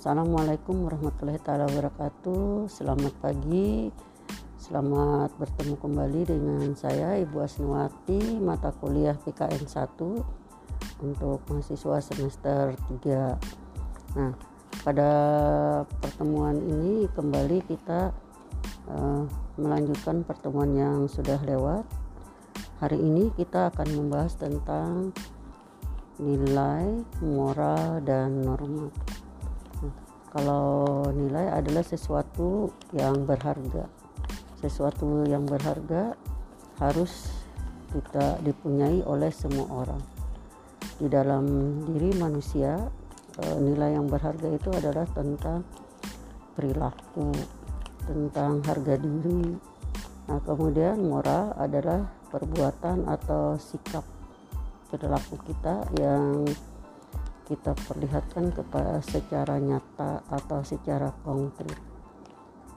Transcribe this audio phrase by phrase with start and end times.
[0.00, 2.72] Assalamualaikum warahmatullahi wabarakatuh.
[2.72, 3.92] Selamat pagi.
[4.56, 14.16] Selamat bertemu kembali dengan saya Ibu Asnawati mata kuliah PKN 1 untuk mahasiswa semester 3.
[14.16, 14.32] Nah,
[14.80, 15.10] pada
[16.00, 18.16] pertemuan ini kembali kita
[18.88, 19.28] uh,
[19.60, 21.84] melanjutkan pertemuan yang sudah lewat.
[22.80, 25.12] Hari ini kita akan membahas tentang
[26.16, 26.88] nilai,
[27.20, 28.88] moral, dan norma
[30.30, 33.90] kalau nilai adalah sesuatu yang berharga.
[34.62, 36.14] Sesuatu yang berharga
[36.78, 37.34] harus
[37.90, 40.02] kita dipunyai oleh semua orang.
[41.02, 41.44] Di dalam
[41.90, 42.78] diri manusia
[43.42, 45.66] eh, nilai yang berharga itu adalah tentang
[46.54, 47.34] perilaku
[48.06, 49.58] tentang harga diri.
[50.30, 54.06] Nah kemudian moral adalah perbuatan atau sikap
[54.90, 56.46] perilaku kita yang
[57.50, 61.74] kita perlihatkan kepada secara nyata atau secara konkret.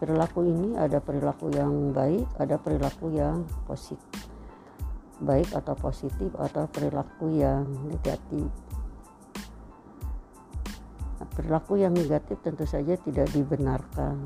[0.02, 4.26] Perilaku ini ada perilaku yang baik, ada perilaku yang positif.
[5.22, 8.50] Baik atau positif atau perilaku yang negatif.
[11.22, 14.26] Nah, perilaku yang negatif tentu saja tidak dibenarkan.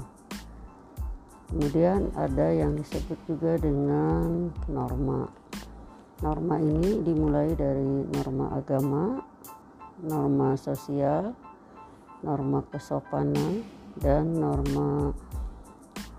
[1.52, 5.28] Kemudian ada yang disebut juga dengan norma.
[6.24, 9.22] Norma ini dimulai dari norma agama,
[10.02, 11.34] norma sosial,
[12.22, 13.66] norma kesopanan,
[13.98, 15.10] dan norma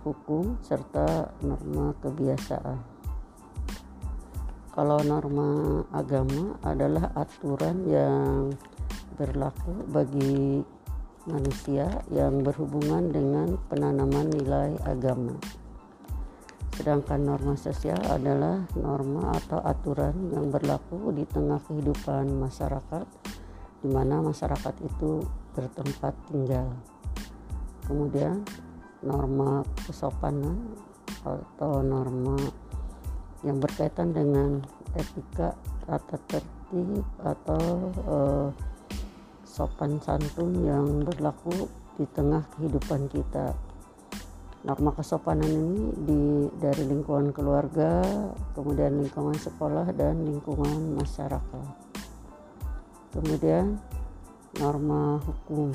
[0.02, 2.78] hukum serta norma kebiasaan.
[4.74, 8.54] Kalau norma agama adalah aturan yang
[9.18, 10.62] berlaku bagi
[11.26, 15.34] manusia yang berhubungan dengan penanaman nilai agama.
[16.78, 23.06] Sedangkan norma sosial adalah norma atau aturan yang berlaku di tengah kehidupan masyarakat
[23.78, 25.22] di mana masyarakat itu
[25.54, 26.68] bertempat tinggal.
[27.86, 28.42] Kemudian
[29.02, 30.74] norma kesopanan
[31.22, 32.34] atau norma
[33.46, 34.58] yang berkaitan dengan
[34.98, 35.54] etika
[35.86, 37.62] tata tertib atau
[37.94, 38.48] eh,
[39.46, 43.54] sopan santun yang berlaku di tengah kehidupan kita.
[44.66, 46.22] Norma kesopanan ini di
[46.58, 48.02] dari lingkungan keluarga,
[48.58, 51.87] kemudian lingkungan sekolah dan lingkungan masyarakat
[53.12, 53.80] kemudian
[54.58, 55.72] norma hukum.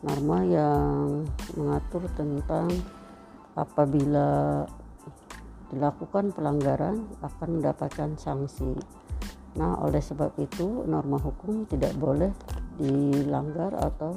[0.00, 2.72] Norma yang mengatur tentang
[3.52, 4.64] apabila
[5.68, 8.74] dilakukan pelanggaran akan mendapatkan sanksi.
[9.60, 12.32] Nah oleh sebab itu norma hukum tidak boleh
[12.80, 14.16] dilanggar atau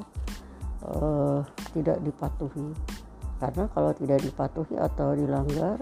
[0.88, 1.44] uh,
[1.76, 2.72] tidak dipatuhi.
[3.36, 5.76] Karena kalau tidak dipatuhi atau dilanggar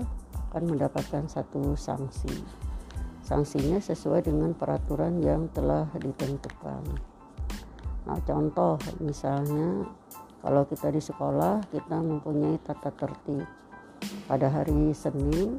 [0.51, 2.63] akan mendapatkan satu sanksi
[3.33, 6.85] sanksinya sesuai dengan peraturan yang telah ditentukan.
[8.05, 9.89] Nah, contoh misalnya
[10.45, 13.49] kalau kita di sekolah kita mempunyai tata tertib.
[14.29, 15.57] Pada hari Senin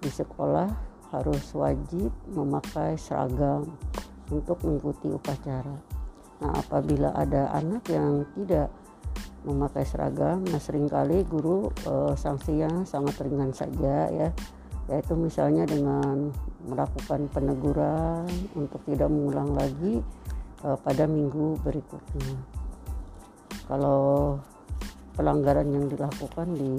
[0.00, 0.72] di sekolah
[1.12, 3.68] harus wajib memakai seragam
[4.32, 5.76] untuk mengikuti upacara.
[6.40, 8.72] Nah, apabila ada anak yang tidak
[9.44, 14.32] memakai seragam, nah sering kali guru eh, sanksinya sangat ringan saja ya
[14.90, 16.34] yaitu misalnya dengan
[16.66, 18.26] melakukan peneguran
[18.58, 20.02] untuk tidak mengulang lagi
[20.66, 22.34] uh, pada minggu berikutnya.
[23.70, 24.38] Kalau
[25.14, 26.72] pelanggaran yang dilakukan di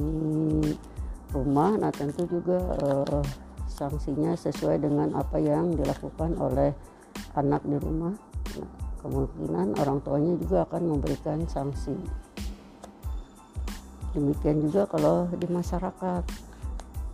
[1.31, 3.23] rumah, nah tentu juga uh,
[3.65, 6.75] sanksinya sesuai dengan apa yang dilakukan oleh
[7.33, 8.13] anak di rumah.
[8.59, 8.71] Nah,
[9.01, 11.95] kemungkinan orang tuanya juga akan memberikan sanksi.
[14.13, 16.52] Demikian juga kalau di masyarakat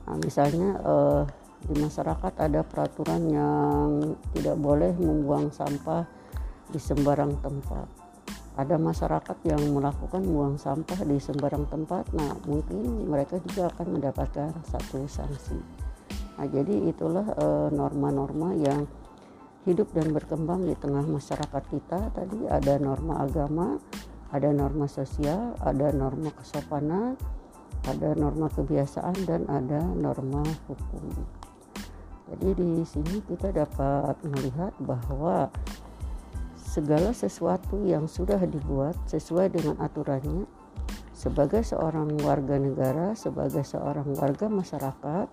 [0.10, 1.22] Nah, misalnya uh,
[1.70, 6.02] di masyarakat ada peraturan yang tidak boleh membuang sampah
[6.66, 7.86] di sembarang tempat.
[8.58, 14.52] Ada masyarakat yang melakukan buang sampah di sembarang tempat, nah mungkin mereka juga akan mendapatkan
[14.68, 15.56] satu sanksi.
[16.36, 18.90] Nah, jadi itulah uh, norma-norma yang
[19.70, 22.12] hidup dan berkembang di tengah masyarakat kita.
[22.16, 23.78] Tadi ada norma agama,
[24.34, 27.16] ada norma sosial, ada norma kesopanan,
[27.90, 31.06] ada norma kebiasaan dan ada norma hukum.
[32.30, 35.50] Jadi di sini kita dapat melihat bahwa
[36.54, 40.46] segala sesuatu yang sudah dibuat sesuai dengan aturannya
[41.10, 45.28] sebagai seorang warga negara, sebagai seorang warga masyarakat,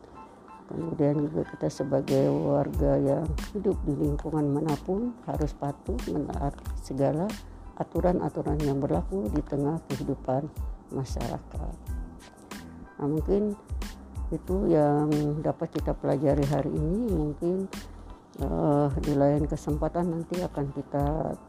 [0.72, 7.28] kemudian juga kita sebagai warga yang hidup di lingkungan mana pun harus patuh menaati segala
[7.76, 10.48] aturan-aturan yang berlaku di tengah kehidupan
[10.90, 11.95] masyarakat
[12.96, 13.56] nah mungkin
[14.34, 15.08] itu yang
[15.44, 17.70] dapat kita pelajari hari ini mungkin
[18.42, 21.04] uh, di lain kesempatan nanti akan kita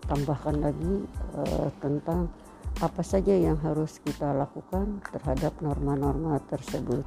[0.06, 0.94] tambahkan lagi
[1.34, 2.30] uh, tentang
[2.78, 7.02] apa saja yang harus kita lakukan terhadap norma-norma tersebut.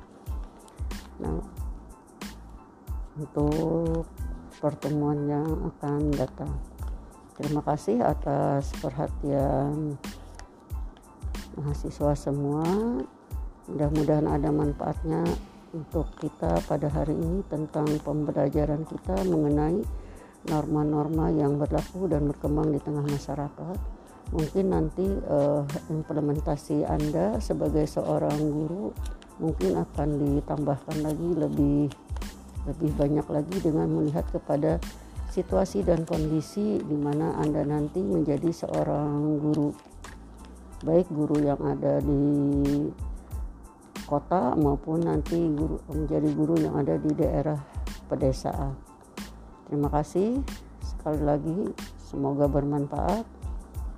[1.23, 1.39] Nah,
[3.15, 4.11] untuk
[4.59, 6.51] pertemuan yang akan datang.
[7.39, 9.95] Terima kasih atas perhatian
[11.55, 12.67] mahasiswa semua.
[13.71, 15.23] Mudah-mudahan ada manfaatnya
[15.71, 19.79] untuk kita pada hari ini tentang pembelajaran kita mengenai
[20.51, 23.77] norma-norma yang berlaku dan berkembang di tengah masyarakat.
[24.31, 28.95] Mungkin nanti uh, implementasi Anda sebagai seorang guru
[29.43, 31.89] mungkin akan ditambahkan lagi lebih
[32.69, 34.77] lebih banyak lagi dengan melihat kepada
[35.31, 39.71] situasi dan kondisi di mana Anda nanti menjadi seorang guru.
[40.87, 42.23] Baik guru yang ada di
[44.11, 47.63] kota maupun nanti guru, menjadi guru yang ada di daerah
[48.11, 48.75] pedesaan.
[49.71, 50.43] Terima kasih
[50.83, 51.71] sekali lagi,
[52.03, 53.23] semoga bermanfaat.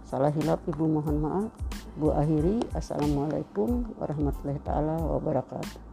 [0.04, 1.48] Salah hilap Ibu mohon maaf.
[1.96, 5.91] Bu akhiri, Assalamualaikum warahmatullahi taala wabarakatuh.